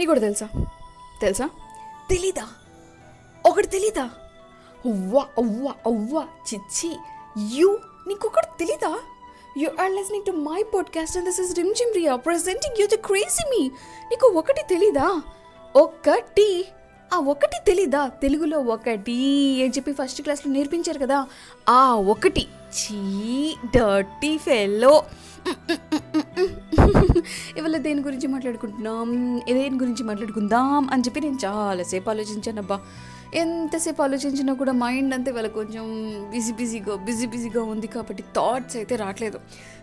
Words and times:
నీకు 0.00 0.10
కూడా 0.10 0.20
తెలుసా? 0.20 0.48
తెలుసా? 1.20 1.50
తెలీదా? 2.10 2.46
ఒకటి 3.46 3.66
తెలీదా? 3.66 4.02
అవ్వా 4.86 5.26
అవ్వా 5.38 5.74
అవ్వా 5.86 6.22
చిచ్చి. 6.22 6.96
యూ 7.54 7.78
నీకు 8.08 8.28
ఒకటి 8.28 8.58
తెలీదా? 8.58 8.98
You 9.58 9.70
are 9.82 9.92
listening 9.92 10.24
to 10.24 10.32
my 10.32 10.62
podcast 10.74 11.16
and 11.16 11.28
this 11.28 11.40
is 11.40 11.56
Rimjhim 11.74 11.94
Riya 11.94 12.16
presenting 12.16 12.76
you 12.80 12.86
the 12.86 12.94
crazy 12.94 13.50
me 13.50 13.68
నీకు 14.10 14.26
ఒకటి 14.26 14.62
తెలీదా? 14.68 15.22
ఒకటి. 15.76 16.68
ఆ 17.14 17.18
ఒకటి 17.18 17.58
తెలీదా? 17.66 18.06
తెలుగులో 18.06 18.58
ఒకటి 18.58 19.12
అని 19.62 19.70
చెప్పి 19.70 19.92
ఫస్ట్ 19.92 20.22
క్లాస్లో 20.22 20.52
నేర్పించారు 20.52 20.98
కదా. 20.98 21.26
ఆ 21.68 21.94
ఒకటి. 21.94 22.48
చీ 22.80 23.56
డర్టీ 23.76 24.38
ఫెల్లో 24.38 25.04
దేని 27.80 28.02
గురించి 28.02 28.26
మాట్లాడుకుంటున్నాం? 28.26 29.38
దేని 29.38 29.78
గురించి 29.78 30.04
మాట్లాడుకుందాం 30.04 30.90
అని 30.90 31.02
చెప్పి 31.02 31.20
నేను 31.20 31.38
చాలాసేపు 31.44 32.10
ఆలోచించాను 32.10 32.58
అబ్బా. 32.58 32.80
ఎంతసేపు 33.34 34.02
ఆలోచించినా 34.02 34.52
కూడా 34.52 34.72
మైండ్ 34.72 35.14
అంతే 35.14 35.30
వాళ్ళ 35.30 35.48
కొంచెం 35.48 35.84
బిజీ 36.30 36.52
బిజీగా 36.52 36.96
బిజీ 36.96 37.26
బిజీగా 37.26 37.62
ఉంది 37.62 37.86
కాబట్టి 37.86 38.22
థాట్స్ 38.22 38.76
అయితే 38.76 38.96
రావట్లేదు. 38.96 39.40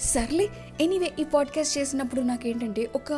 సర్లే 0.00 0.48
ఎనీవే 0.80 1.12
ఈ 1.18 1.24
పాడ్కాస్ట్ 1.24 1.78
చేసినప్పుడు 1.78 2.20
నాకేంటంటే 2.20 2.90
ఒక 2.94 3.12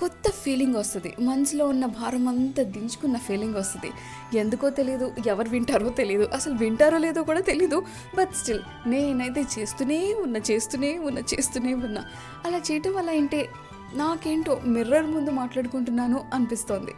కొత్త 0.00 0.30
ఫీలింగ్ 0.30 0.74
వస్తుంది. 0.74 1.14
మనసులో 1.20 1.66
ఉన్న 1.66 1.86
భారం 1.86 2.28
అంతా 2.28 2.62
దించుకున్న 2.62 3.16
ఫీలింగ్ 3.16 3.54
వస్తుంది. 3.54 3.92
ఎందుకో 4.38 4.70
తెలియదు 4.70 5.12
ఎవరు 5.26 5.48
వింటారో 5.48 5.88
తెలియదు 5.88 6.28
అసలు 6.34 6.54
వింటారో 6.54 6.98
లేదో 6.98 7.22
కూడా 7.22 7.40
తెలీదు. 7.40 7.82
బట్ 8.16 8.34
స్టిల్ 8.34 8.60
నేనైతే 8.86 9.44
చేస్తూనే 9.58 10.14
ఉన్నా 10.14 10.40
చేస్తూనే 10.50 10.98
ఉన్నా 10.98 11.20
చేస్తూనే 11.20 11.74
ఉన్నా. 11.74 12.04
అలా 12.46 12.58
చేయటం 12.58 12.94
వల్ల 12.94 13.10
ఏంటే 13.10 13.48
నాకేంటో 13.94 14.60
మిర్రర్ 14.64 15.06
ముందు 15.06 15.30
మాట్లాడుకుంటున్నాను 15.30 16.24
అనిపిస్తోంది. 16.34 16.92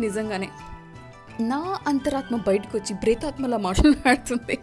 నిజంగానే 0.00 0.48
నా 1.40 1.78
అంతరాత్మ 1.86 2.36
బయటకు 2.36 2.78
వచ్చి 2.78 2.94
బ్రేతాత్మలా 2.94 3.56
మాట్లాడుతుంది 3.56 4.58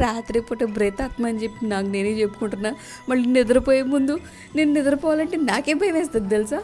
రాత్రిపూట 0.00 0.64
బ్రేతాత్మ 0.64 1.26
అని 1.26 1.42
చెప్పి 1.42 1.66
నాకు 1.66 1.86
నేనే 1.86 2.10
చెప్పుకుంటున్నా. 2.10 2.74
మళ్ళీ 3.08 3.28
నిద్రపోయే 3.28 3.82
ముందు 3.82 4.18
నేను 4.56 4.72
నిద్రపోవాలంటే 4.72 5.36
నాకే 5.36 5.74
భయం 5.74 5.94
వేస్తుంది 5.94 6.28
తెలుసా? 6.28 6.62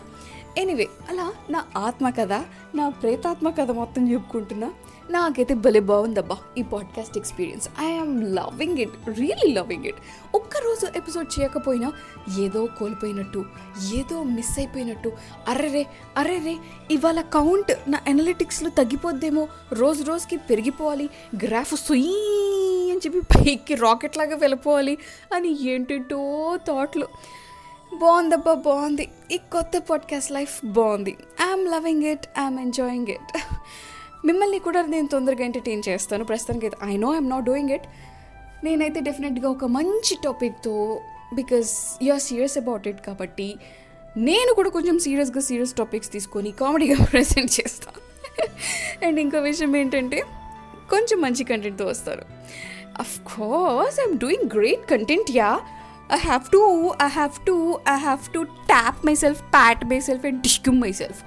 ఎనీవే 0.58 0.88
అలా 1.10 1.32
నా 1.50 1.64
ఆత్మ 1.76 2.10
కథ 2.10 2.32
నా 2.74 2.88
ప్రేతాత్మ 2.88 3.50
కథ 3.50 3.70
మొత్తం 3.70 4.12
చెప్పుకుంటున్నా. 4.12 4.72
నాకైతే 5.10 5.54
భలే 5.54 5.80
బాగుందబ్బా 5.80 6.36
ఈ 6.58 6.62
podcast 6.62 7.16
experience 7.16 7.68
I'm 7.80 8.36
loving 8.36 8.78
it 8.78 9.08
really 9.08 9.52
loving 9.52 9.84
it 9.84 9.96
ఒక్కరోజు 10.34 10.86
ఎపిసోడ్ 10.96 11.40
చేయకపోయినా 11.40 11.92
ఏదో 12.40 12.66
కోల్పోయినట్టు 12.66 13.44
ఏదో 13.94 14.22
మిస్ 14.22 14.58
అయిపోయినట్టు 14.58 15.12
అర్రరే 15.48 15.86
అర్రరే 16.16 16.56
ఇవాళ 16.90 17.20
కౌంట్ 17.20 17.90
నా 17.90 18.00
అనలిటిక్స్లో 18.08 18.70
తగ్గిపోద్దేమో 18.70 19.48
రోజు 19.72 20.02
రోజుకి 20.02 20.36
పెరిగిపోవాలి 20.36 21.10
గ్రాఫ్ 21.44 21.74
సుయీ 21.74 22.16
అని 22.90 22.98
చెప్పి 22.98 23.20
పైకి 23.20 23.74
రాకెట్ 23.74 24.16
లాగా 24.16 24.36
వెళ్ళిపోవాలి 24.36 24.98
అని 25.34 25.68
ఏంటేంటో 25.68 26.20
థాట్లు 26.68 27.08
బాగుందబ్బా 28.00 28.54
బాగుంది. 28.54 29.08
ఈ 29.32 29.36
కొత్త 29.52 29.78
పాడ్కాస్ట్ 29.78 30.32
లైఫ్ 30.32 30.54
బాగుంది. 30.64 31.16
I'm 31.42 31.64
loving 31.68 32.02
it 32.02 32.26
I'm 32.38 32.58
enjoying 32.60 33.08
it 33.08 33.30
మిమ్మల్ని 34.26 34.58
కూడా 34.58 34.82
నేను 34.82 35.06
తొందరగా 35.06 35.44
ఎంటర్టైన్ 35.44 35.82
చేస్తాను. 35.88 36.24
ప్రస్తుతానికి 36.24 36.66
అయితే 36.66 36.78
I 36.92 36.96
know 36.96 37.12
I'm 37.12 37.30
not 37.30 37.44
doing 37.44 37.70
it 37.70 37.86
నేనైతే 38.64 39.00
డెఫినెట్గా 39.00 39.48
ఒక 39.50 39.64
మంచి 39.64 40.14
టాపిక్తో 40.24 41.00
because 41.34 41.98
you 42.02 42.12
are 42.12 42.20
serious 42.20 42.58
about 42.58 42.88
it 42.88 43.00
కాబట్టి 43.06 43.56
నేను 44.16 44.54
కూడా 44.54 44.70
కొంచెం 44.70 44.98
సీరియస్గా 44.98 45.40
సీరియస్ 45.40 45.74
టాపిక్స్ 45.74 46.12
తీసుకొని 46.12 46.52
కామెడీగా 46.52 47.04
ప్రజెంట్ 47.04 47.52
చేస్తాను 47.60 48.00
అండ్ 49.06 49.20
ఇంకో 49.20 49.38
విషయం 49.38 49.76
ఏంటంటే 49.76 50.18
కొంచెం 50.90 51.20
మంచి 51.20 51.44
కంటెంట్తో 51.44 51.86
వస్తారు. 51.86 52.24
Of 52.98 53.16
course 53.36 54.00
I'm 54.00 54.18
doing 54.18 54.50
great 54.54 54.84
content 54.90 55.30
yeah 55.30 55.60
I 56.10 56.16
have 56.18 56.50
to, 56.50 56.94
I 57.00 57.08
have 57.08 57.44
to, 57.46 57.80
I 57.86 57.96
have 57.96 58.32
to 58.32 58.46
tap 58.68 59.02
myself, 59.02 59.42
pat 59.50 59.86
myself, 59.88 60.24
and 60.24 60.42
vacuum 60.42 60.78
myself. 60.78 61.24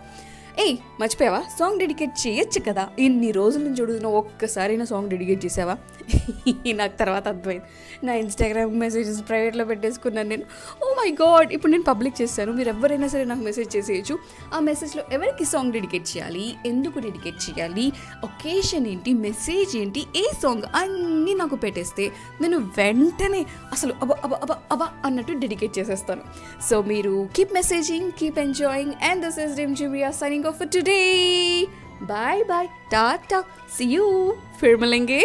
ఏయ్ 0.59 0.77
మర్చిపోయావా? 0.99 1.43
సాంగ్ 1.59 1.79
డెడికేట్ 1.79 2.27
చేయొచ్చు 2.27 2.61
కదా. 2.67 2.89
ఇన్ని 2.99 3.31
రోజుల 3.31 3.61
నుంచి 3.61 3.81
అడుగుతున్నా 3.81 4.09
ఒక్కసారి 4.09 4.77
నా 4.77 4.85
సాంగ్ 4.85 5.09
డెడికేట్ 5.09 5.45
చేసావా? 5.45 5.77
నాకు 6.73 6.97
తర్వాత 6.97 7.27
అర్థమైంది. 7.27 7.65
నా 8.05 8.13
ఇన్స్టాగ్రామ్ 8.13 8.79
మెసేజెస్ 8.79 9.21
ప్రైవేట్లో 9.29 9.65
పెట్టేసుకున్నాను 9.65 10.29
నేను. 10.29 10.43
ఓ 10.83 10.93
మై 10.93 11.11
గాడ్ 11.11 11.53
ఇప్పుడు 11.53 11.71
నేను 11.71 11.83
పబ్లిక్ 11.83 12.21
చేస్తాను. 12.21 12.51
మీరు 12.51 12.69
ఎవరైనా 12.69 13.07
సరే 13.07 13.25
నాకు 13.25 13.39
మెసేజ్ 13.39 13.75
చేసేయచ్చు. 13.75 14.19
ఆ 14.53 14.59
మెసేజ్లో 14.59 15.03
ఎవరికి 15.11 15.45
సాంగ్ 15.45 15.73
డెడికేట్ 15.73 16.17
చేయాలి? 16.17 16.55
ఎందుకు 16.65 16.99
డెడికేట్ 16.99 17.49
చేయాలి? 17.49 17.91
ఒకేషన్ 18.23 18.87
ఏంటి? 18.87 19.13
మెసేజ్ 19.13 19.77
ఏంటి? 19.77 20.05
ఏ 20.15 20.23
సాంగ్? 20.43 20.63
అన్నీ 20.75 21.33
నాకు 21.33 21.55
పెట్టేస్తే 21.55 22.11
నేను 22.41 22.57
వెంటనే 22.57 23.45
అసలు 23.71 23.93
అబ 24.01 24.11
అబ 24.11 24.33
అబ 24.33 24.51
అబ 24.71 24.87
అన్నట్టు 25.05 25.33
డెడికేట్ 25.33 25.79
చేసేస్తాను. 25.79 26.21
సో 26.69 26.81
మీరు 26.81 27.29
keep 27.35 27.53
messaging 27.53 28.11
keep 28.11 28.39
enjoying 28.39 28.93
and 29.03 29.25
this 29.25 29.39
is 29.39 29.57
Rimjhim 29.75 30.11
signing 30.11 30.46
होगा 30.47 30.57
for 30.57 30.67
today 30.67 31.65
bye 32.01 32.43
bye 32.43 32.67
tata 32.91 33.41
see 33.77 33.85
you 33.85 34.33
फिर 34.61 34.75
मिलेंगे. 34.75 35.21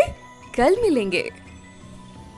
कल 0.56 0.76
मिलेंगे. 0.82 1.41